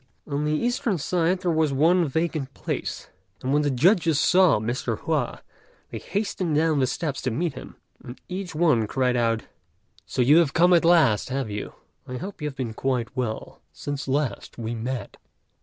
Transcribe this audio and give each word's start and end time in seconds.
On 0.25 0.45
the 0.45 0.51
eastern 0.53 0.97
side 0.97 1.41
there 1.41 1.51
was 1.51 1.71
one 1.71 2.07
vacant 2.07 2.55
place; 2.55 3.09
and 3.43 3.53
when 3.53 3.61
the 3.61 3.69
judges 3.69 4.19
saw 4.19 4.57
Mr. 4.57 4.97
Hua, 4.97 5.43
they 5.91 5.99
hastened 5.99 6.55
down 6.55 6.79
the 6.79 6.87
steps 6.87 7.21
to 7.21 7.29
meet 7.29 7.53
him, 7.53 7.75
and 8.03 8.19
each 8.27 8.55
one 8.55 8.87
cried 8.87 9.15
out, 9.15 9.43
"So 10.07 10.23
you 10.23 10.37
have 10.37 10.55
come 10.55 10.73
at 10.73 10.83
last, 10.85 11.29
have 11.29 11.51
you? 11.51 11.73
I 12.07 12.17
hope 12.17 12.41
you 12.41 12.47
have 12.47 12.55
been 12.57 12.73
quite 12.73 13.15
well 13.15 13.61
since 13.73 14.07
last 14.07 14.57
we 14.57 14.73
met." 14.73 15.17